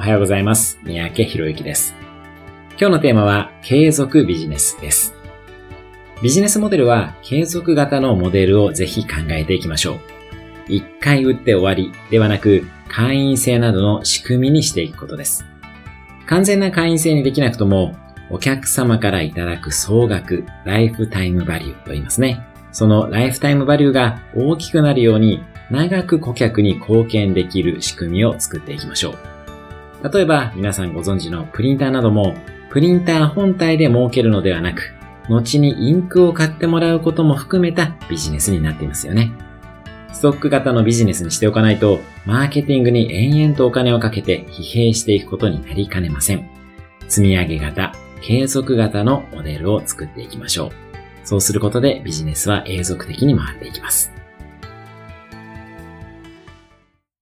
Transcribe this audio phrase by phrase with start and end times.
[0.00, 0.78] おはようございます。
[0.82, 1.94] 三宅博之です。
[2.70, 5.12] 今日のテーマは、継続ビジネスです。
[6.22, 10.00] ビジネスモデルは、継続型のモデルをぜひ考えていきましょう。
[10.68, 15.44] 一回売って終わりではなく、会員制などの仕組みにしていくことです。
[16.24, 17.94] 完全な会員制にできなくとも、
[18.30, 22.40] お客様からいただく総額、ライフタイムバリューと言いますね。
[22.72, 29.39] そのライフタイムバリューが大きくなるように、長く顧客に貢献できる仕組みを作っていきましょう。
[30.02, 32.34] 例えば、皆さんご存知のプリンターなども、
[32.70, 34.94] プリンター本体で儲けるのではなく、
[35.28, 39.32] 後にインクを買ってもらうことも含めたビジネスになっていますよね。
[40.12, 46.48] ストック型のビジネスにしておかないと、マーケティングに延々とお金をかけて疲弊していくことになりかねません。
[47.08, 50.70] 積み上げ型、継続型のモデルを作っていきましょう。
[51.24, 54.19] そうすることでビジネスは永続的に回っていきます。